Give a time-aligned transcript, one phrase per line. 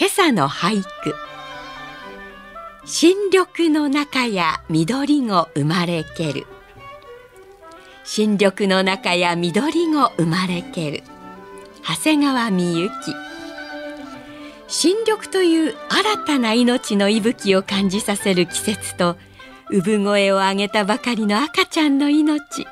[0.00, 1.12] 今朝の俳句。
[2.84, 6.46] 新緑の中や緑子生まれける。
[8.04, 11.02] 新緑の中や緑子生まれける。
[11.82, 13.14] 長谷川美幸。
[14.68, 19.16] 新緑という新たな命の息吹を感じさせる季節と
[19.68, 22.68] 産声を上げたばかりの赤ちゃんの命。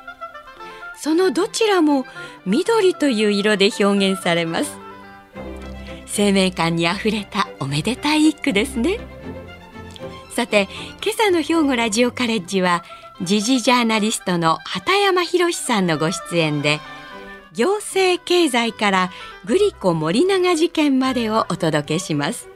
[0.95, 2.05] そのどちらも
[2.45, 4.86] 緑という色で表現されます。
[6.17, 8.97] 生命感にあふれたおめでたい一句ですね。
[10.31, 10.67] さて
[11.03, 12.83] 今朝の兵庫ラジオカレッジは
[13.21, 16.79] 時事ジャーナリストの畑山博さんのご出演で
[17.53, 19.11] 行政経済から
[19.45, 22.49] グリコ森永事件までをお届けします。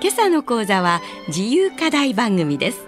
[0.00, 2.86] 今朝の講座は自由課題番組です。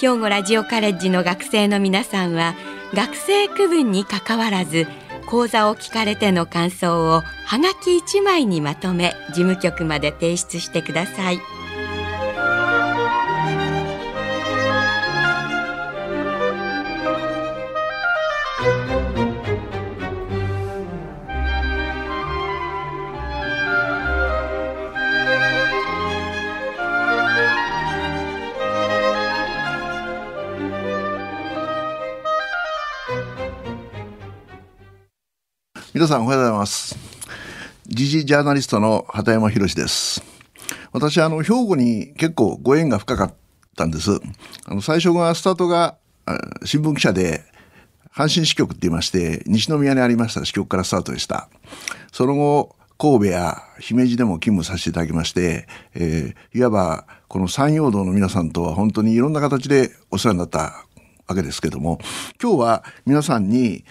[0.00, 2.56] 兵庫ラジオカレッジの学生の皆さんは
[2.94, 4.88] 学生区分にかかわらず
[5.30, 11.38] 講座を聞かれての感想をはがき1枚にまとめ事務局まで提出してください。
[36.00, 36.96] 皆さんおはようございます。
[37.86, 40.22] 時事ジャーナリストの畑山博です。
[40.92, 43.34] 私あの兵庫に結構ご縁が深かっ
[43.76, 44.12] たんです。
[44.64, 45.98] あの最初がスタートが
[46.64, 47.42] 新聞記者で
[48.10, 51.50] 阪神支局って言いまして西宮にありました支局からスタートでした。
[52.12, 60.86] その後神戸や姫路でも勤務させていただきまして、えー、いわばこの山陽道の皆さんとは本当にいろんな形でお世話になった
[61.26, 61.98] わけですけども
[62.42, 63.84] 今日は皆さんに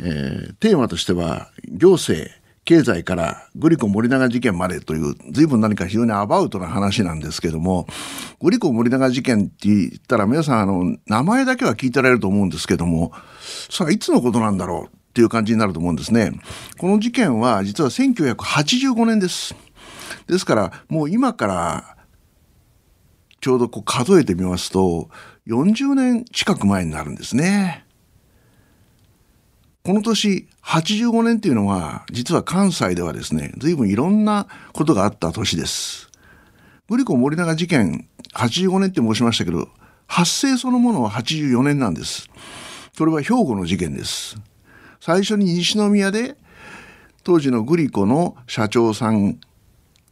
[0.00, 2.30] えー、テーマとしては行政
[2.68, 7.86] 経済からグリコ森永事件までという随分何か非常にアバウトな話なんですけども
[8.40, 13.12] グリコ森永事件って言ったら皆さんあの名前だけは聞いてられると思うんですけども
[13.70, 16.30] さあいつのことなんだろうっていう感じになると思うんですね。
[16.76, 19.56] この事件は実は1985年です。
[20.26, 21.96] ですからもう今から
[23.40, 25.08] ちょうどこう数えてみますと
[25.46, 27.87] 40年近く前になるんですね。
[29.88, 36.10] この年85年っていうのは実は関西ではですね随分いろんなことがあった年です。
[36.90, 39.70] グリコ森永事件85年って申しましたけど
[40.06, 42.28] 発生そのものは84年なんです。
[42.92, 44.36] それは兵庫の事件です。
[45.00, 46.36] 最初に西宮で
[47.24, 49.40] 当時のグリコの社長さん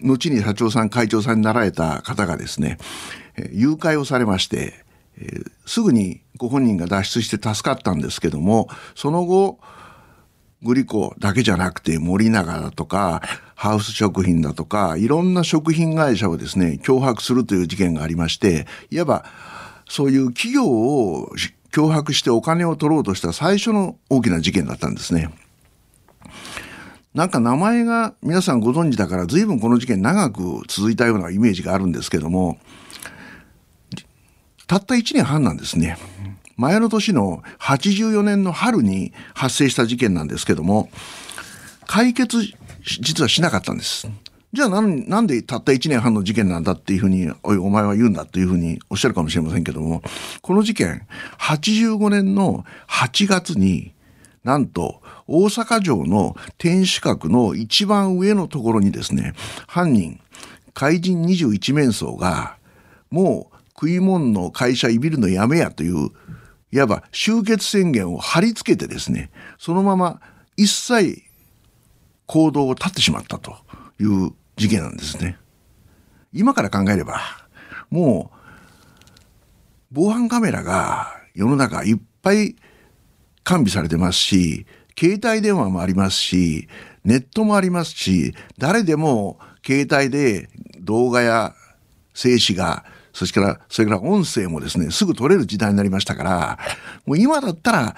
[0.00, 2.78] 後に社長さん会長さんになられた方がですね
[3.52, 4.85] 誘拐をされまして
[5.18, 9.58] えー、すぐにご本人が脱出して助かったんですけどもその後
[10.62, 13.22] グリコだけじゃなくて森永だとか
[13.54, 19.24] ハウス食品だとかいろんな食品会社をですね脅迫するという事件がありましていわば
[19.88, 21.30] そういう企業を
[21.72, 25.30] 脅迫してお金を取ろうとした最初の大きな事件だったんですね。
[27.14, 32.58] なんか名前が皆さんご存知だから随分この事件長く続いたようなイメージがあるんですけども
[34.66, 35.98] たった1年半なんですね。
[36.56, 40.90] 前の年の84年の春に発生した事件なんですけども、
[41.86, 42.38] 解決
[42.82, 44.08] 実はしなかったんです。
[44.52, 50.02] じゃあなんなんでたった1年半の事件なんだっていうふうに、おい、お前は言うんだっていうふうにおっしゃるかもしれませんけども、
[50.40, 51.06] この事件、
[51.38, 53.92] 85年の8月に、
[54.44, 59.34] なんと大阪城の天守閣の一番上のところにですね、
[59.66, 60.20] 犯人、
[60.72, 62.56] 怪人21面相が、
[63.10, 66.10] もう食い物の会社いびるのやめやという、
[66.72, 70.20] いわば終結宣言を貼り付けてですね、そのまま
[70.56, 71.22] 一切
[72.26, 73.56] 行動を絶ってしまったと
[74.00, 75.38] いう事件なんですね。
[76.32, 77.20] 今から考えれば、
[77.90, 78.36] もう、
[79.92, 82.56] 防犯カメラが世の中いっぱい
[83.44, 84.66] 完備されてますし、
[84.98, 86.68] 携帯電話もありますし、
[87.04, 90.48] ネットもありますし、誰でも携帯で
[90.80, 91.54] 動画や
[92.14, 92.84] 静止画、
[93.16, 96.58] そしてから、それから音声もですね、すぐ取れる時代になりましたから、
[97.06, 97.96] もう今だったら、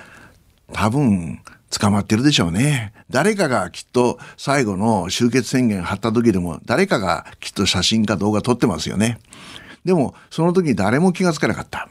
[0.72, 1.40] 多分、
[1.76, 2.92] 捕まってるでしょうね。
[3.10, 9.18] 誰かがきっと最後の終結宣言貼った時でも誰かがきっと写真か動画撮ってますよね。
[9.84, 11.88] でもその時に誰も気がつかなかった。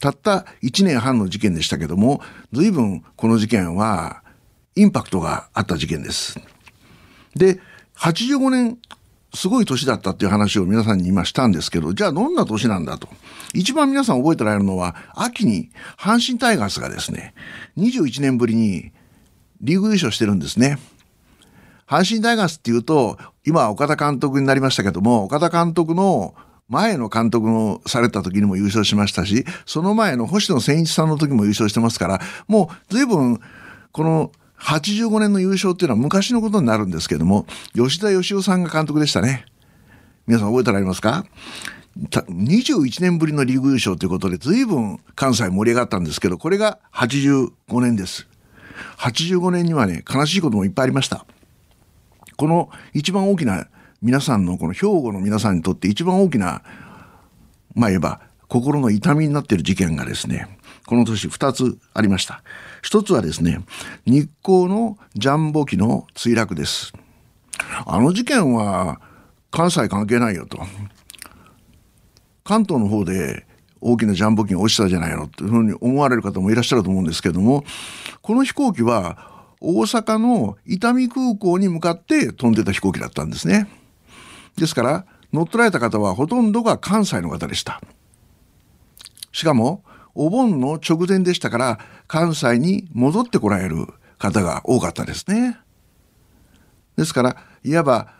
[0.00, 2.20] たった1年半の事件でしたけども
[2.52, 4.22] 随分この事件は
[4.76, 6.38] インパクトがあった事件です。
[7.34, 7.58] で
[7.96, 8.78] 85年
[9.34, 13.08] すごい年だったっていう話を皆さんに今したんですけど、じゃあどんな年なんだと。
[13.52, 17.34] 一番皆さん覚えてられるのは、秋に阪神タイガースがですね、
[17.76, 18.92] 21年ぶりに
[19.60, 20.78] リーグ優勝してるんですね。
[21.86, 26.34] 阪神タイガースっていうと、今岡田監督になりましたけども、岡田監督の
[26.68, 33.40] 前の監督のされた時にも優勝しましたし、その前の星野千一さんの時も優勝してますから、もう随分
[33.92, 39.44] この85年の優勝っていうのは昔のことになるんですけども、吉田義雄さんが監督でしたね。
[40.26, 41.26] 皆さん覚えてられますか
[41.96, 48.26] ？21年ぶりのリーグ優勝ということで随分関西盛り上がったんですけど、これが85年です。
[48.98, 51.26] 85年にはね、悲しいこともいっぱいありました。
[52.36, 53.68] この一番大きな
[54.02, 56.62] 皆さんの、この兵庫の皆さんにとって一番大きな、
[57.74, 62.42] まあ言えば心の痛みになっている事件がですね、この年2つありました。
[62.82, 63.60] 一つはですね、
[64.06, 66.92] 日光のジャンボ機の墜落です。
[67.86, 69.00] あの事件は
[69.50, 70.58] 関西関係ないよと。
[72.44, 73.46] 関東の方で
[73.80, 77.64] 大きなジャンボ機が落ちたじゃないのというふうに思われる方もいらっしゃると思うんですけども、
[78.20, 83.68] この飛行機は大阪の伊丹空港に向かって飛んでた飛行機だったんですね。
[84.56, 87.80] ですから乗っ取られた方はほとんどが関西の方でした。
[89.32, 89.82] しかも
[90.14, 93.86] お盆の直前でしたから関西に戻ってこられる
[94.18, 95.58] 方が多かったですね。
[96.96, 98.12] ですからいわば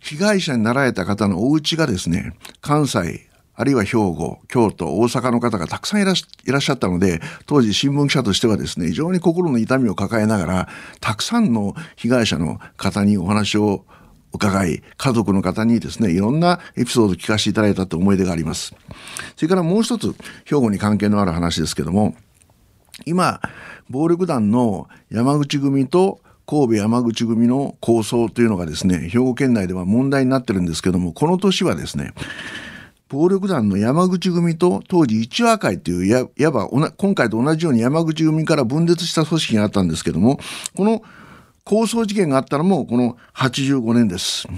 [0.00, 10.68] 被害者になられた方のお家がですね関西あるいは兵庫京都大阪の方がたくさんいらっしゃったので当時新聞記者としてはですね非常に心の痛みを抱えながら
[11.00, 13.84] たくさんの被害者の方にお話を
[14.32, 18.74] 伺い、家族の方にですね、いろんなエピソードを聞かせていただいたと思い出があります。
[19.36, 20.14] それからもう一つ、
[20.44, 22.14] 兵庫に関係のある話ですけども、
[23.06, 23.40] 今、
[23.88, 32.12] 暴力団の山口組と神戸山口組の構想というのがですね、兵庫県内では問題になってるんですけども、この年はですね、
[33.08, 40.38] 暴力団の山口組と当時一和会という、いわば今回と同じように山口組から分裂した組織があったんですけども、
[40.76, 41.02] この
[41.68, 44.48] 抗争事件があったのもこの85年です。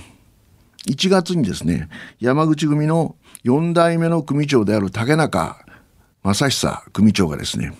[0.88, 1.88] 1月にですね、
[2.20, 5.58] 山口組の4代目の組長である竹中
[6.22, 7.74] 正久組長がですね、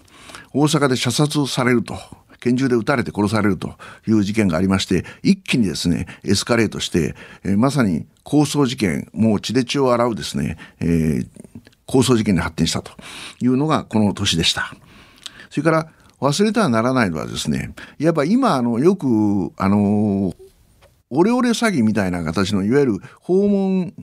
[0.53, 1.94] 大阪で射殺されると、
[2.41, 3.77] 拳銃で撃たれて殺されると
[4.09, 11.29] いう事件がありまして、一気にですね、エスカレートして、え、まさに抗争事件、もう血で血を洗うですね、えー、
[11.87, 12.91] 抗争事件に発展したと
[13.41, 14.75] いうのがこの年でした。
[15.50, 15.88] それから
[16.20, 20.34] 忘れてはならないのはですねやっぱ今あのよくあの
[21.11, 23.94] オレオレ詐欺みたいな形のいわゆる訪問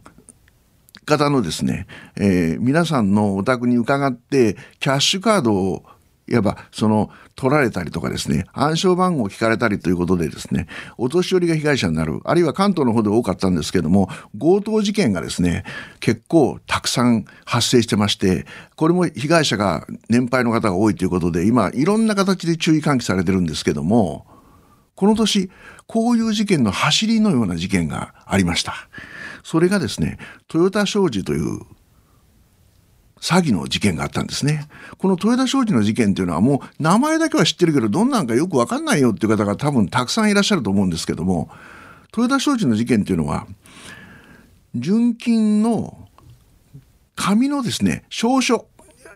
[1.05, 1.87] 方のですね、
[2.17, 5.83] えー、皆さんのお宅に伺ってキャッシュカードを
[6.29, 15.63] いわばその取られたりとかですね暗証番号を聞かれたりということでですねお年寄りが被害者になるあるいは関東の方で多かったんですけども強盗事件がですね
[15.99, 18.45] 結構たくさん発生してまして
[18.75, 24.25] これも被害者が年配の方が多いということで今いろんな形で注意喚起されてるんですけども
[24.95, 25.49] この年
[25.85, 28.73] こういう事件の走りのような事件がありました。
[29.43, 30.17] それがですね
[30.53, 31.61] 豊田商事という
[33.21, 34.67] 詐欺の事件があったんですね。
[34.97, 41.49] この豊田商事の事件っていうのはもう名前だけは知ってるけどどんなんかよくわかんないよっていう方が多分たくさんいらっしゃると思うんですけども
[42.15, 43.47] 豊田商事の事件っていうのは
[44.75, 46.07] 純金の
[47.15, 48.67] 紙のですね証書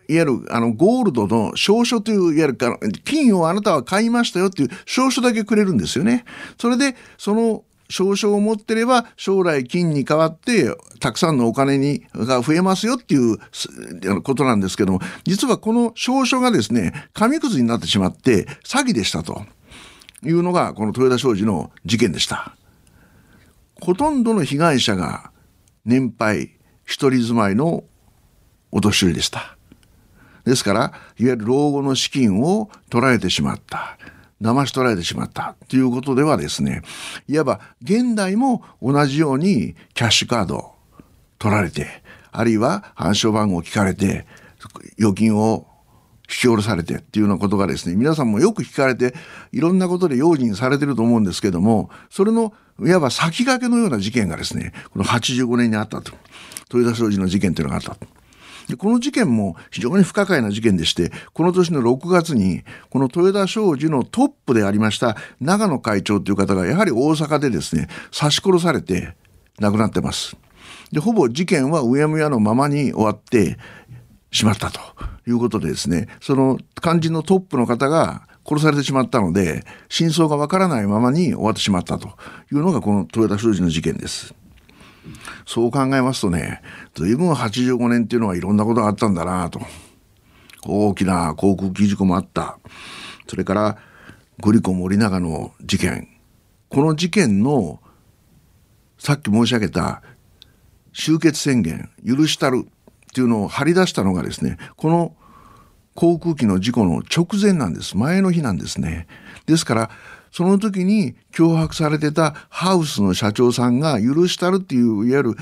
[0.08, 6.24] いわゆるあのゴールドの証書といういわゆる金をあなたは買いましたよっていう証書だけくれるんですよね。
[6.58, 13.38] それでその少々を持ってれば将来金に代わってたくさんのお金にが増えますよっていう
[14.22, 19.42] ことなんですけども実はこの証書がですね紙くずになってしまって詐欺でしたと
[20.24, 22.56] いうのがこの豊田商事の事件でした。
[23.80, 25.32] ほとんどの被害者が
[25.84, 27.82] 年配一人住まいの
[28.70, 29.56] お年寄りでした。
[30.44, 33.98] ですからいわゆる老後の資金を取られてしまった。
[34.42, 36.82] 騙し取られてしまったということではですね
[37.28, 40.72] いわば現代も同じようにキャッシュカード
[41.38, 41.86] 取られて
[42.32, 44.26] あるいは暗証番号を聞かれて
[44.98, 45.66] 預金を
[46.22, 49.14] 引き下ろされてっていうようなことがですね皆さんもよく聞かれて
[49.52, 56.12] いろんなことで用心されてると思うんですけどもそれのいわば先駆けのような事件がですねこの85年にあったと
[56.72, 58.21] 豊田商事の事件というのがあったと。
[58.68, 69.14] でこの事件も非常に不可解な事件でしてこの年の6月にこの豊田商事のトップでありました長野会長という方がやはり大阪でですね刺し殺されて
[69.60, 70.36] 亡くなってます。
[70.92, 73.58] でほぼ事件はうやむやのままに終わって
[74.30, 74.80] しまったと
[75.26, 82.08] いうことでですねその肝心のトップの方が殺されてしまったので真相がわからないままに終わってしまったと
[82.50, 84.34] いうのがこの豊田商事の事件です。
[85.46, 86.62] そう考えますとね
[86.94, 89.60] 随分85年っていうのはいろんなことがあったんだなと。
[90.64, 92.58] 大きな航空機事故もあった。
[93.26, 93.78] それから
[94.40, 96.08] グリコ森永の事件。
[96.68, 97.80] この事件の
[98.98, 100.02] さっき申し上げた
[100.94, 105.14] 終結宣言許したるっていうのを張り出したのがですねこの
[105.94, 107.96] 航空機の事故の直前なんです。
[107.96, 109.06] 前の日なんですね。
[109.46, 109.90] ですから
[110.32, 115.36] その時に脅迫されてたハウスの社長さんが許したるっていういわゆる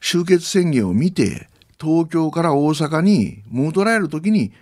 [0.00, 1.48] 終結宣言を見て
[1.80, 4.52] 東京から大阪に戻られる時に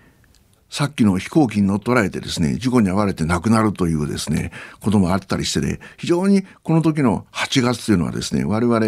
[0.73, 8.81] さっきの飛行機に乗っ取られてですね、事故に遭われて亡くなるというですね、こともあったりしてね、非常にこの時の8月というのはですね、我々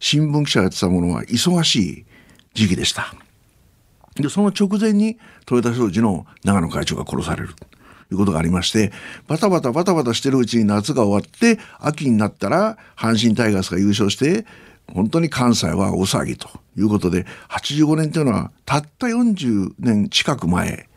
[0.00, 2.04] 新聞記者がやってたものは忙しい
[2.52, 3.14] 時期でした。
[4.16, 5.18] で、その直前に
[5.50, 7.54] 豊田商事の長野会長が殺される。
[8.10, 8.92] いうことがありまして、
[9.26, 14.46] バタバタバタバタしてるうちに夏が終わって、秋になったら阪神タイガースが優勝して、
[14.92, 20.88] 本当に関西は大騒ぎということで、85年というのはたった40年近く前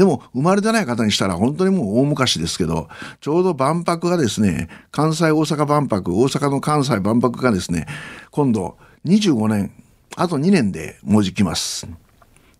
[0.00, 2.88] でも生まれてない方にしたら本当にもう大昔ですけど、
[3.20, 7.86] ちょうど万博がですね、関西大阪万博、大阪の関西万博がですね、
[8.30, 9.70] 今度25年、
[10.16, 11.86] あと2年でもうじきます。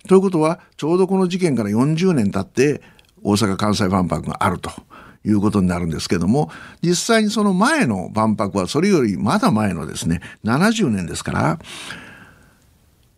[0.07, 2.83] ということは、ちょうどこの事件から40年経って
[3.23, 4.71] 大阪・関西万博があると。
[5.23, 6.51] いうことになるんですけども
[6.81, 11.59] 実際にその前の万博はそれよりまだ前のですね70年ですから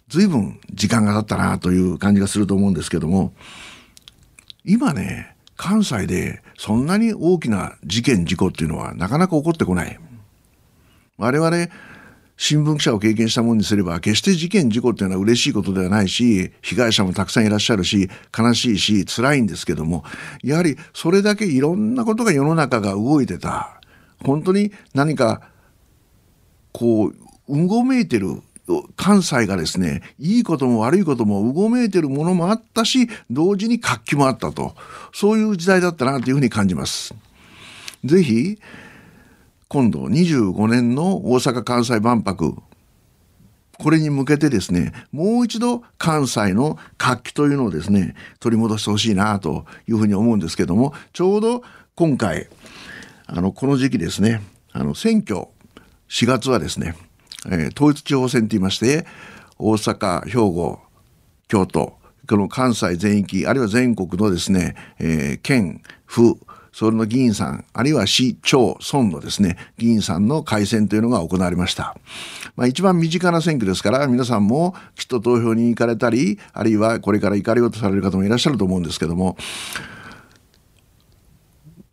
[0.08, 3.32] 随分時間が経ったなという感じがすると思うんですけども
[4.64, 9.98] 今ね関西でそんなに大きな事件事故っていうのはなかなか起こってこない。
[11.18, 11.68] 我々
[12.44, 20.02] 新聞記者を経験したものにすれば決して事件事故っていうのは嬉しいことではないし被害者もたくさんいらっしゃるし悲しいし辛いんですけども
[20.42, 23.80] やはりそれだけいろんなことが世の中が動いてた
[24.24, 25.40] 本当に何か
[26.72, 27.14] こう
[27.46, 28.42] うごめいてる
[28.96, 34.74] 関西がですねいいことも悪いこともうごめいてるものもあったし同時に活気もあったと
[35.14, 37.14] そういう時代だったなというふうに感じます。
[38.04, 38.58] ぜひ
[39.72, 42.56] 今度25年の大阪・関西万博。
[43.78, 51.62] これに向けてですねもう一度関西の活気というのをですね取り戻してほしいなというふうに思うんですけどもちょうど
[51.96, 52.48] 今回
[53.26, 55.48] あのこの時期ですねあの選挙
[56.10, 56.94] 4月はですね
[57.46, 59.06] えー、統一地方選といいまして
[59.58, 60.80] 大阪兵庫
[61.48, 61.98] 京都
[62.28, 66.36] この関西全域あるいは全国のですね、えー、県府
[66.72, 71.96] それの議員さん、あるいは市町村のですね、議員さんの改選というのが行われました。
[72.56, 79.36] まあ一番身近な選挙ですから、皆さんもきっと投票に行かれたり、あるいはこれから行かれようとされる方もいらっしゃると思うんですけども、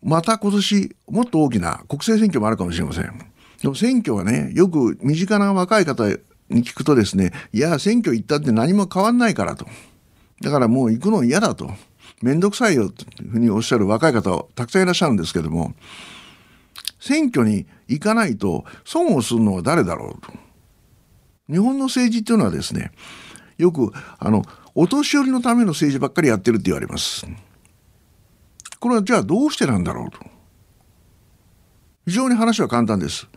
[0.01, 3.13] また今年もっと大きな国政選挙もあるかもしれません。
[3.61, 6.07] でも選挙はね、よく身近な若い方
[6.49, 9.67] に聞くとですね、いや、選挙行ったって何も変わんないからと。
[10.41, 11.69] だからもう行くの嫌だと。
[12.21, 15.73] めんどくさいよというふうにおっしゃる若い方たくさんいらっしゃるんですけども、
[16.99, 20.33] 選挙に行かないと損をするのは誰だろうと。
[21.49, 22.91] 日本の政治っていうのはですね、
[23.57, 24.43] よくあの
[24.75, 27.25] お年寄りのための政治ばっかりやってるって言われます。
[28.79, 30.19] これはじゃあどうしてなんだろうと。
[32.05, 33.27] 非常に話は簡単です。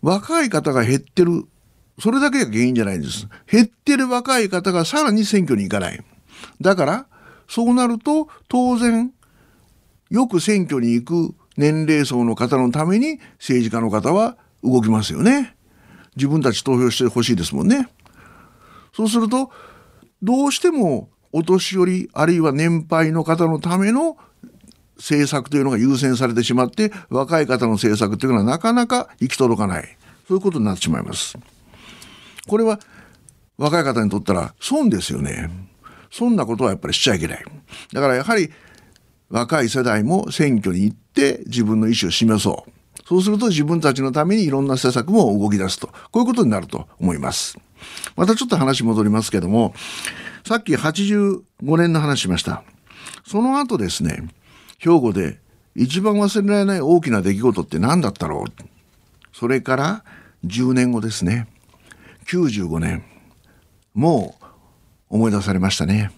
[0.00, 1.46] 若い方が減ってる。
[2.00, 3.28] それだけが原因じゃないんです。
[3.46, 6.02] 減ってる若い方がさらに選挙に行かない。
[6.60, 7.06] だから、
[7.48, 9.12] そうなると、当然、
[10.10, 15.56] よく選挙に行く年齢層の方のために政治家の方は動きますよね。
[16.16, 17.88] 自分たち投票してほしいですもんね。
[18.94, 19.50] そうすると、
[20.22, 24.16] どうしてもお年寄りあるいは年配の方のための
[24.96, 29.96] 政策というのが優先されてしまって若い方の政策というのはなかなか行き届かない
[30.28, 31.36] そういうことになってしまいます。
[32.46, 32.78] これは
[33.56, 35.71] 若い方にとったら損ですよね。
[36.12, 37.44] そんなことはやっぱりしちゃいけない。
[37.92, 38.50] だからやはり
[39.30, 42.70] 若い世代も選挙に行って自分の意思を示そう。
[43.08, 45.88] そうすると自分たちのためにいろんな施策も動き出すと。
[45.88, 47.58] こういうことになると思います。
[48.14, 49.74] またちょっと話戻りますけども、
[50.46, 51.42] さっき85
[51.78, 52.62] 年の話しました。
[53.26, 54.28] その後ですね、
[54.78, 55.38] 兵庫で
[55.74, 58.52] 一番忘れられない大きな出来事って何だったろう
[59.32, 60.04] それから
[60.44, 61.48] 10年後ですね
[62.26, 63.04] 95年
[63.94, 64.41] もう
[65.12, 66.10] 思い出されましたね。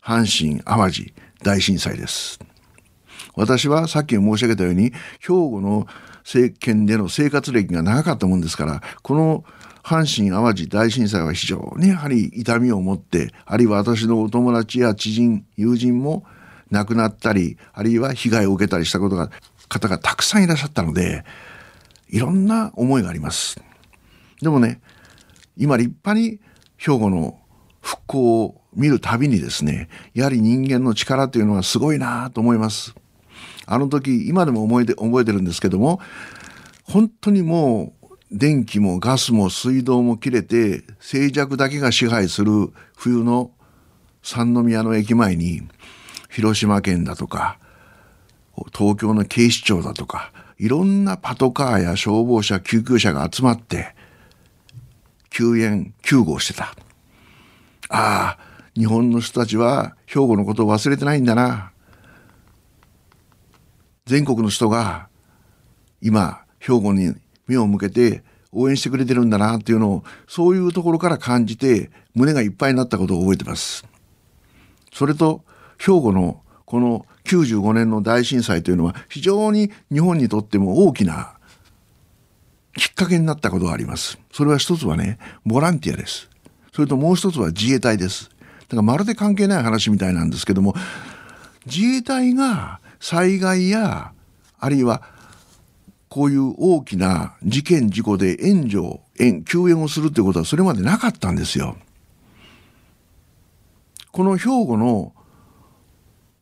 [0.00, 1.12] 阪神・淡路
[1.42, 2.38] 大震災です。
[3.34, 5.86] 私はさっき申し上げたように兵庫の
[6.18, 9.44] 政権での生活歴が長かったもんですからこの
[9.82, 16.24] 阪神・淡路大震災は非常にやはり痛みを持ってあるいは私のお友達や知人友人も
[16.70, 19.30] 亡くなったりあるいは被害を受けたりしたことが
[19.68, 21.24] 方がたくさんいらっしゃったので
[22.08, 23.60] いろんな思いがあります。
[24.40, 24.80] でもね
[25.56, 26.38] 今立派に
[26.76, 27.41] 兵庫の
[27.82, 32.94] 復興を見るたびにですねやはり人間の力というのはすごいなと思います。
[33.66, 36.00] あの時今でも覚えて覚えてるんですけども
[36.84, 43.50] 本当にもう電気もガスも水道も切れて静寂だけが支配する冬の
[44.22, 45.62] 三宮の駅前に
[46.30, 47.58] 広島県だとか
[48.74, 53.94] 東京の警視庁だとかいろんなパトカーや消防車救急車が集まって
[55.30, 56.74] 救援救護をしてた
[57.92, 58.38] ああ
[58.74, 61.72] 日本の人たちは兵庫のことを忘れてないんだな
[64.06, 65.08] 全国の人が
[66.00, 67.14] 今兵庫に
[67.46, 73.86] 目を向けて応援してくれてるんだなっていうのをそういうところから感じて胸がいっぱいになったことを覚えてます。
[74.92, 75.42] それと
[75.78, 81.34] 兵庫のこの95年の大震災というのは非常に日本にとっても大きな
[82.76, 84.18] きっかけになったことがあります。
[84.32, 86.31] それは一つはね、ボランティアです。
[86.72, 88.30] それともう一つは自衛隊です。
[88.68, 90.74] だからまるで関係ない話みたいなんですけども、
[91.66, 94.12] 自衛隊が災害や
[94.58, 95.02] あるいは
[96.08, 101.76] こういう大きな事件事故で援助援救援をするということはそれまでなかったんですよ。
[104.10, 105.12] この兵庫の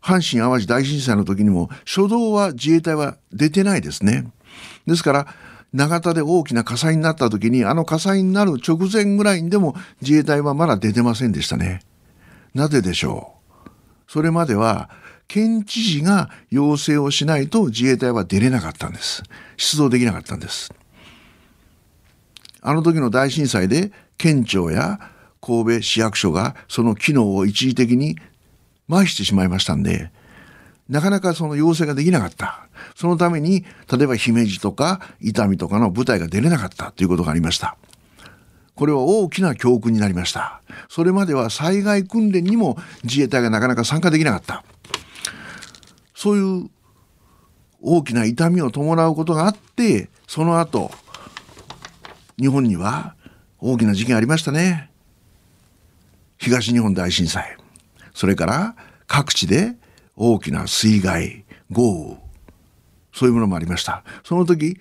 [0.03, 4.31] 阪神・淡路大震災の時にも初動は自衛隊は出てないですね。
[4.87, 5.35] ですから
[5.73, 11.83] 長田で大きな火災になった時にあの火災になる直前ぐらいにでも自衛隊はまだ出てませんでしたね。
[12.55, 13.35] なぜでしょ
[13.67, 13.71] う？
[14.09, 14.91] それまでは
[15.29, 19.23] 県知事が要請をしないと自衛隊は出れなかったんです。
[19.57, 20.75] 出動できなかったんです。
[22.63, 24.99] あの時の大震災で県庁や
[25.41, 28.17] 神戸市役所がその機能を一時的に
[28.89, 30.11] 麻痺してしまいましたんで、
[30.91, 32.69] なかなかその要請ができなかった。
[32.97, 37.77] そのために、例えば姫路とか伊丹とかの部隊が出れなかったということがありました。
[38.75, 40.61] これは大きな教訓になりました。
[40.89, 44.65] それまでは災害訓練にも自衛隊がなかなか参加できなかった。
[46.15, 46.71] そういう
[47.81, 50.91] 大きな痛みを伴うことがあってその後
[52.39, 53.15] 日本には
[53.59, 54.91] 大きな事件ありましたね
[56.39, 57.57] 東日本大震災
[58.13, 58.77] それから
[59.07, 59.77] 各地で
[60.23, 62.19] 大きな水害豪雨
[63.11, 64.05] そういうものもありました。
[64.23, 64.79] その時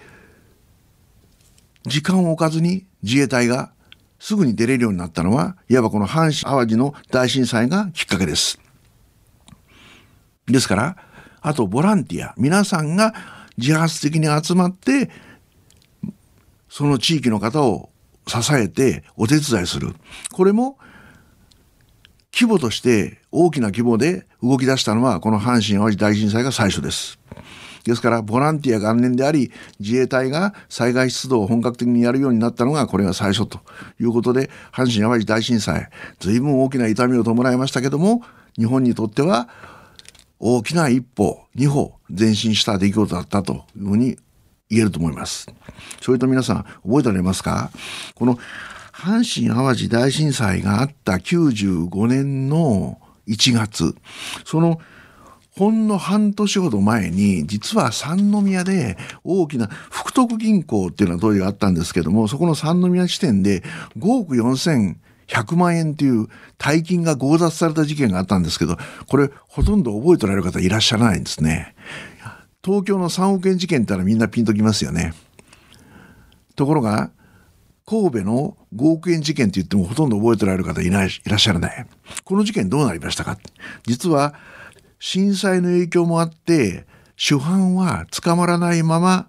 [1.85, 3.71] 時間を置かずに自衛隊が
[4.19, 8.59] すぐに出れるようになったのはいわばこの阪神・淡路の大震災がきっかけです。
[10.45, 10.97] ですから
[11.39, 13.13] あとボランティア皆さんが
[13.55, 15.09] 自発的に集まって
[16.67, 17.89] その地域の方を
[18.27, 19.95] 支えてお手伝いする。
[20.33, 20.77] これも
[22.33, 27.19] 規模として大きな規模で動き出したのはこの阪神・淡路大震災が最初です。
[27.83, 33.61] ですからボランティア元年であり自衛隊が災害出動を本格的にやるようになったのがこれが最初と
[33.99, 35.89] いうことで阪神・淡路大震災
[36.19, 38.21] 随分大きな痛みを伴いましたけども
[38.57, 39.49] 日本にとっては
[40.39, 44.17] 大きな一歩、二歩前進した出来事だったというふうに
[44.69, 45.47] 言えると思います。
[46.01, 47.71] それと皆さん覚えておられますか？
[48.15, 48.37] この
[48.99, 53.95] 阪神・淡路大震災があった95年の1月、
[54.45, 54.79] その
[55.51, 63.63] ほんの半年ほど前に実は三宮で大きな福徳銀行っていうのは当時あったんですけどもそこの三宮地点で
[63.97, 71.75] 5億4千100万円という大金が強奪された事件があったんですけど、これほとんど覚えておられる方いらっしゃらないんですね。
[72.63, 75.13] 東京の3億円事件ってのはみんなピンときますよね。
[76.55, 77.11] ところが、
[77.89, 81.87] 神戸の5億円事件って言ってもほとんど覚えておられる方いないいらっしゃらない。
[82.23, 83.39] この事件どうなりましたか？
[83.87, 84.35] 実は
[84.99, 89.27] 震災の影響もあって主犯は捕まらないまま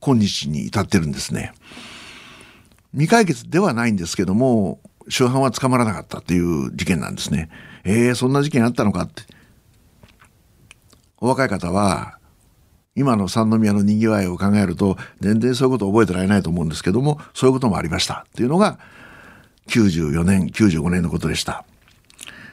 [0.00, 1.54] 今日に至ってるんですね。
[2.94, 7.48] 未解決ではないんですけども主犯は捕まらなかったっていう事件なんですね。
[7.84, 9.22] えー、そんな事件あったのかって。
[11.18, 12.18] お若い方は
[12.94, 18.26] 今の三宮のにぎわいを考えると全然そういうこと覚えてられないと思うんですけどもそういうこともありました。
[18.28, 18.78] っていうのが
[19.68, 21.64] 94年95年のことでした。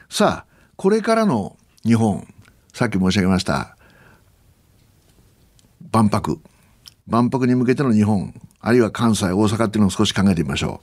[0.08, 2.26] さあこれからの日本
[2.72, 3.76] さっき申し上げました
[5.92, 6.40] 万博。
[7.06, 10.80] 万博に向けての日本あるいは関西大阪っていうのを少し考えてみましょ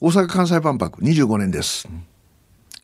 [0.00, 0.06] う。
[0.06, 1.88] 大阪・関西万博25年です。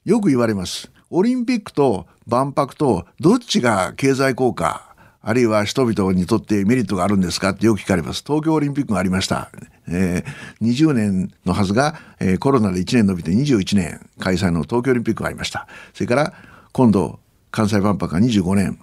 [0.05, 0.91] よく言われます。
[1.11, 4.90] オリンピックと万博とどっちが経済効果
[5.23, 8.25] あるいは人々にとってメリットがあるんですかってよく聞かれます。
[8.27, 9.51] 東京オリンピックがありました。
[9.87, 15.67] えー、20年のはずが、えー、コロナで1年伸びて21年開催の東京オリンピックがありました。
[15.93, 16.33] それから
[16.73, 18.79] 今度関西万博が25年。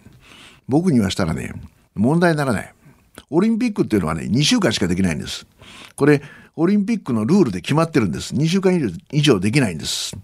[0.68, 1.54] 僕にはしたらね、
[1.96, 2.74] 問題にならない。
[3.30, 5.48] オリンピックっていうのはね、2週間しかできないんです。
[5.96, 6.22] これ、
[6.56, 8.34] オリンピックのルールで決まってるんです。
[8.36, 8.76] 2週間
[9.12, 10.16] 以上できないんです。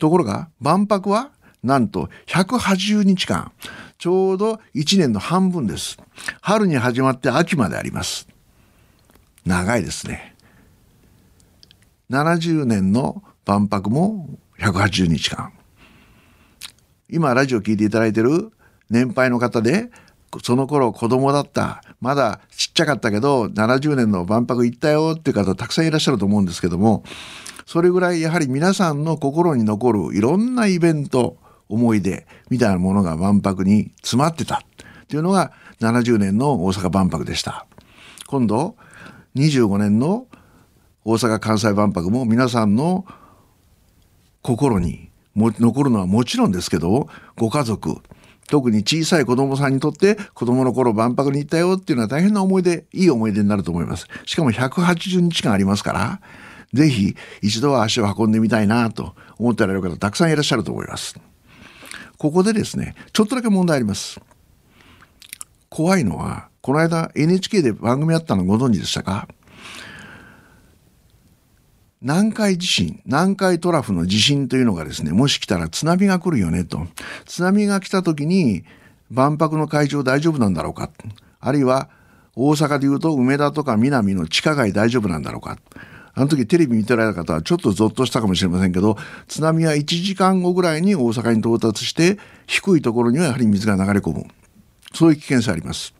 [0.00, 1.30] ところが、万博は、
[1.62, 3.52] なんと180日間、
[3.98, 5.98] ちょうど1年の半分です。
[6.40, 8.26] 春に始まって秋まであります。
[9.46, 10.34] 長いですね。
[12.10, 15.52] 70年の万博も180日間。
[17.08, 18.50] 今、ラジオ聞いていただいている
[18.90, 19.90] 年配の方で、
[20.42, 27.04] その頃子供だった、まだちっちゃかったけど、70年の万博行ったよっていう方たくさんいらっしゃると思うんですけども、
[27.66, 31.36] それぐらいやはり皆さんの心に残るいろんなイベント、
[31.72, 34.56] 思い出みたいなものが万博に詰まってた。
[34.56, 37.66] っていうのが70年の大阪万博でした。
[38.26, 38.76] 今度
[39.36, 40.26] 25年の
[41.04, 43.06] 大阪・関西万博も皆さんの
[44.42, 48.02] 心に残るのはもちろんですけどご家族
[48.48, 54.06] 特に小さい子供さんにとって子供の頃万博に行ったよっていうのは大変な思い出いい思い出になると思います。
[54.26, 56.20] しかも180日間ありますから
[56.74, 61.31] ぜひ一度は足を運んでみたいなと思っておられる方たくさんいらっしゃると思います。
[62.22, 64.20] ここでですねちょっとだけ問題あります
[65.68, 69.26] 怖いのはこの間 NHK で番組あったのご存知でしたか？
[72.00, 76.86] 南海地震、南海トラフの地震というのがですね、もし来たら津波が来るよねと。
[77.26, 78.62] 津波が来た時に
[79.10, 80.90] 万博の会場大丈夫なんだろうか？
[81.40, 81.90] あるいは
[82.36, 85.58] 大阪でいうと梅田とか南の地下街大丈夫なんだろうか？
[86.14, 88.96] あの時テレビ見てられた方はちょっとゾッとしたかもしれませんけど、
[89.28, 94.26] 津波は1時間後ぐらいに大阪に到達して、低いところにはやはり水が流れ込む。
[94.92, 95.94] そういう危険性あります。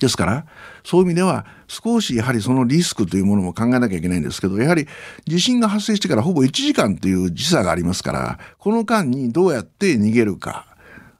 [0.00, 0.46] ですから、
[0.84, 4.86] そういう意味では少しやはりそのリスクというものも考えなきゃいけないんですけど、やはり
[5.26, 10.66] 地震が発生してからほぼ1時間という時差がありますから、この間にどうやって逃げるか、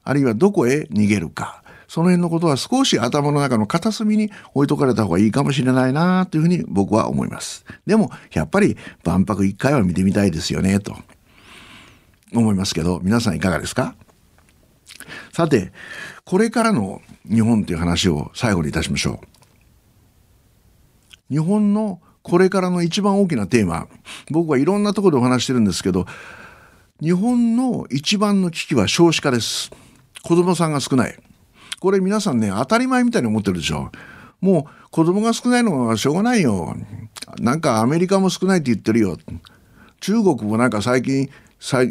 [0.02, 1.62] あるいはどこへ逃げるか、
[1.94, 7.64] その辺のことは少し頭の中の片隅に置いとかれた方がいいかもしれないなというふうに僕は思います。
[7.86, 10.96] でも、やっぱり万博一回は見てみたいですよね、と
[12.34, 13.94] 思いますけど、皆さんいかがですか？
[15.32, 15.70] さて、
[16.24, 17.00] これからの
[17.32, 19.20] 日本という話を最後にいたしましょ
[21.30, 21.32] う。
[21.32, 23.86] 日本のこれからの一番大きなテーマ、
[24.32, 26.06] 僕はいろんなところでお話してるんですけど、
[27.00, 29.70] 日本の一番の危機は少子化です。
[30.24, 31.16] 子供さんが少ない。
[31.84, 33.92] これ皆さんね、当たり前みたいに思ってるでしょ。
[34.40, 36.74] もう子供が少ないのはしょうがないよ。
[37.40, 39.18] なんかアメリカも少ないって言ってるよ。
[40.00, 41.28] 中国もなんか最近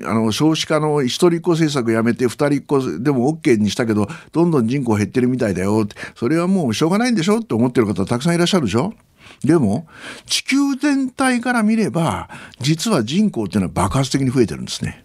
[0.03, 8.95] あの少子化の一人っ子政策やめて二人っ子でも OK にしたけどどんどん人口減ってるみたいだよってそれはもうしょうがないんでしょって思ってる方たくさんいらっしゃるでしょ
[9.43, 9.85] でも
[10.25, 12.29] 地球全体から見れば
[12.59, 15.03] 実は人口っていうのは爆発的に増えてるんですね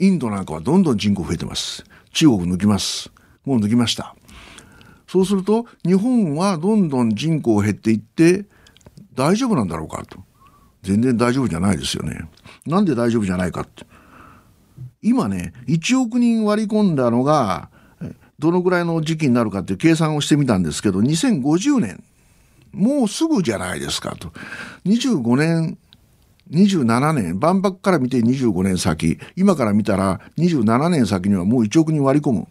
[0.00, 3.10] インドなんかはどんどん人口増えてます中国抜きます
[3.50, 4.14] もう抜きました
[5.06, 8.44] そうすると日本はどんどん人口減っていって
[9.14, 10.18] 大丈夫なんだろうかと
[10.82, 12.28] 全然大丈夫じゃないですよね。
[12.66, 13.84] なんで大丈夫じゃないかって。
[15.02, 17.70] 今ね、1億人割り込んだのが、
[18.38, 22.02] どのぐらいの時期になるかっていう計算をしてみたんですけど、2050年、
[22.72, 24.32] もうすぐじゃないですかと。
[24.86, 25.78] 25年、
[26.50, 32.48] 27年、万博から見て25年先、今から見たら27年先にはもう1億人割り込む。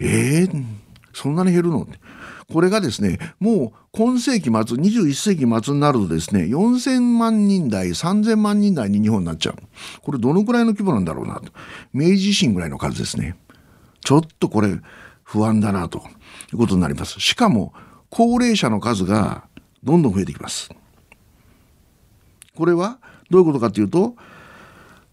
[0.00, 0.64] えー、
[1.12, 1.82] そんなに減るの？
[1.82, 1.98] って
[2.52, 9.56] これがですね、もう今世紀末、21世紀末になるとですね、4000万人台、3000万人台に日本になっちゃう。
[10.00, 11.50] これどのくらいの規模なんだろうなと。
[11.92, 13.36] 明治維新ぐらいの数ですね。
[14.00, 14.78] ちょっとこれ
[15.24, 16.02] 不安だなとい
[16.52, 17.18] うことになります。
[17.18, 17.72] しかも、
[18.10, 19.44] 高齢者の数が
[19.82, 20.70] どんどん増えてきます。
[22.54, 24.14] これはどういうことかというと、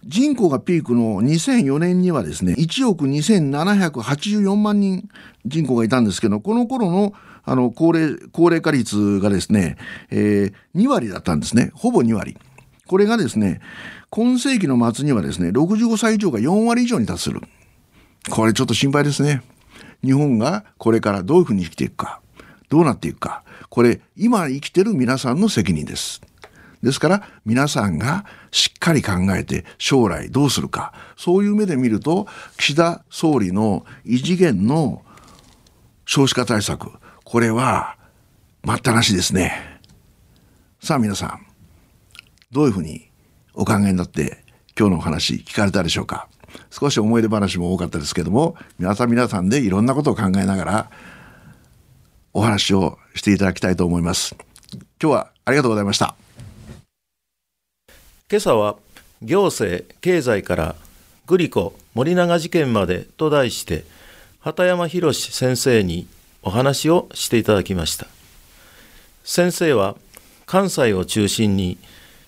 [0.05, 5.07] 人口がピークの2004年にはですね、1億2784万人
[5.45, 7.13] 人口がいたんですけど、この頃の
[7.45, 9.77] あの高齢高齢化率がですね、
[10.09, 11.71] えー、2割だったんですね。
[11.73, 12.37] ほぼ2割。
[12.87, 13.61] これがですね、
[14.09, 17.41] 今世紀の末にはですね、65歳以上が4割以上に達する。
[18.29, 19.41] これちょっと心配ですね。
[20.03, 22.21] 日本がこれからどういうふうに生きていくか、
[22.69, 23.43] どうなっていくか。
[23.69, 26.21] これ、今生きてる皆さんの責任です。
[26.83, 30.93] ですから皆さんがしっかり考えて将来どうするか。
[31.15, 35.01] そういう目で見ると岸田総理の異次元の
[36.05, 36.91] 少子化対策
[37.23, 37.95] これは
[38.63, 39.79] 待ったなしですね。
[40.81, 41.45] さあ皆さん
[42.51, 43.09] どういうふうに
[43.53, 44.43] お考えになって
[44.77, 46.27] 今日のお話聞かれたでしょうか。
[46.69, 50.91] 少し思い出話も多かったですけども皆さん皆さんでいろんなことを考えながら
[52.33, 54.35] お話をしていただきたいと思います。
[55.01, 56.17] 今日はありがとうございました。
[58.33, 58.77] 今朝は
[59.21, 60.75] 行政経済から
[61.27, 63.85] グリコ森永事件までと題して
[64.39, 66.07] 畑山博先生に
[66.41, 68.07] お話をしていただきました。
[69.23, 69.95] 先生は
[70.47, 71.77] 関西を中心に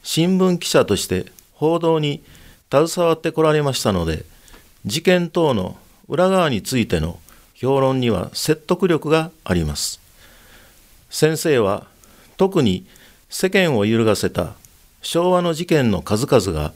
[0.04, 2.24] 新聞記者として報道に
[2.70, 4.26] 携わってこられましたので
[4.86, 5.76] 事件等の
[6.08, 7.18] 裏側についての
[7.56, 10.00] 評論には説得力があります。
[11.10, 11.88] 先生は
[12.38, 12.86] 特に
[13.28, 14.54] 世間を揺るがせた
[15.06, 16.74] 昭和の事件の数々が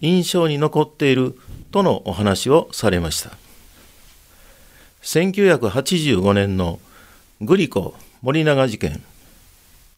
[0.00, 1.38] 印象に残っている
[1.70, 3.32] とのお話をされました。
[5.02, 6.80] 1985年の
[7.42, 9.02] グリコ森永事件。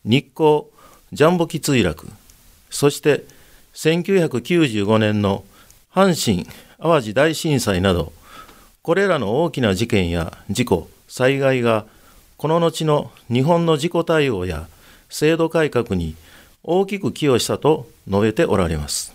[0.04, 0.64] 日光
[1.12, 2.08] ジャンボ機墜落。
[2.68, 3.24] そして
[3.74, 5.44] 1995年の
[5.94, 6.48] 阪神・
[6.82, 8.12] 淡路大震災など。
[8.82, 11.86] これらの大きな事件や事故災害が
[12.38, 14.66] この後の日本の事故対応や
[15.08, 16.16] 制度改革に
[16.70, 19.14] 大きく寄与したと述べておられます。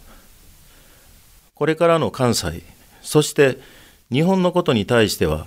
[1.53, 2.63] これからの関西
[3.03, 3.59] そして
[4.11, 5.45] 日本のことに対しては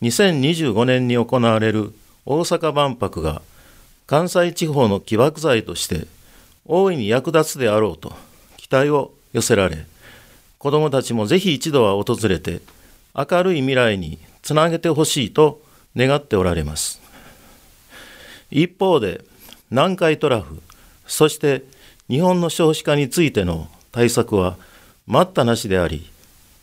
[0.00, 1.92] 2025年に行われる
[2.24, 3.42] 大阪万博が
[4.06, 6.06] 関西地方の起爆剤として
[6.64, 8.14] 大いに役立つであろうと
[8.56, 9.84] 期待を寄せられ
[10.56, 12.62] 子どもたちもぜひ一度は訪れて
[13.14, 15.60] 明るい未来につなげてほしいと
[15.94, 17.02] 願っておられます。
[18.50, 19.22] 一方で
[19.70, 20.62] 南海トラフ
[21.06, 21.64] そして
[22.08, 24.56] 日本の少子化についての対策は
[25.06, 26.10] 待ったなしであり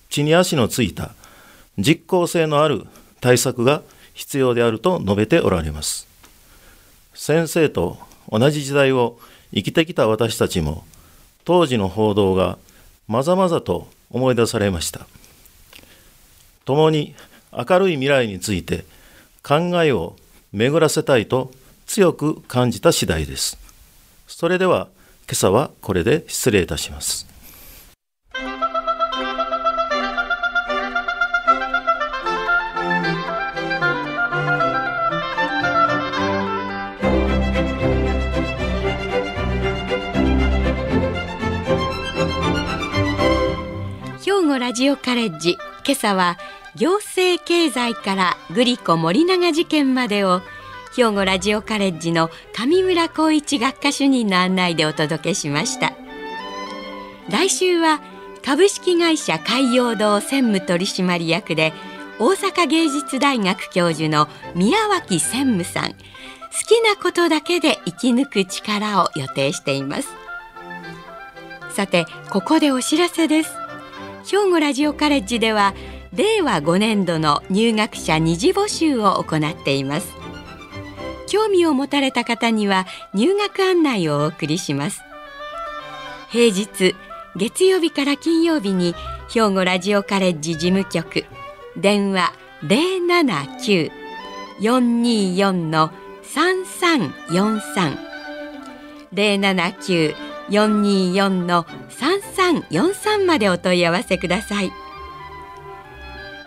[0.09, 1.11] 地に足のついた
[1.77, 2.85] 実効性のある
[3.21, 3.81] 対策が
[4.13, 6.07] 必要であると述べておられます。
[7.13, 7.97] 先生と
[8.29, 9.17] 同じ時代を
[9.53, 10.83] 生きてきた私たちも
[11.45, 12.57] 当時の報道が
[13.07, 15.07] まざまざと思い出されました。
[16.65, 17.15] 共に
[17.51, 18.85] 明るい未来について
[19.43, 20.15] 考えを
[20.51, 21.51] 巡らせたいと
[21.85, 23.57] 強く感じた次第です。
[24.33, 24.87] それでは
[25.27, 27.27] 今朝はこれで失礼いたします。
[44.23, 45.57] 兵庫ラジオカレッジ。
[45.85, 46.37] 今朝は
[46.75, 50.41] 行政経済からグリコ森永事件までを
[50.95, 55.93] 兵庫ラジオカレッジの上村光一学科主任の案内でお届けしました。
[57.29, 58.01] 来週は
[58.43, 61.71] 株式会社海洋堂専務取締役で
[62.19, 65.91] 大阪芸術大学教授の宮脇専務さん。
[65.93, 65.97] 好
[66.67, 70.09] きなことだけで生き抜く力を予定しています。
[71.69, 73.53] さてここでお知らせです。
[74.29, 75.73] 兵庫ラジオカレッジでは
[76.13, 80.20] 令和5年度の入学者二次募集を行っています。
[81.31, 85.01] 興味を持たれた方には入学案内をお送りします。
[86.29, 86.93] 平日
[87.37, 88.93] 月曜日から金曜日に
[89.29, 91.23] 兵庫ラジオカレッジ事務局。
[91.77, 92.33] 電話
[94.59, 95.89] 079-424の
[96.23, 97.97] 3343
[99.13, 104.73] 079-424の3343までお問い合わせください。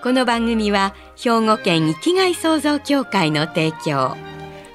[0.02, 4.33] この番組は兵庫県生きがい創造協会の提供。